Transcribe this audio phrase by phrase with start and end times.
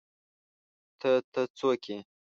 [0.99, 1.97] _ته، ته، څوک يې؟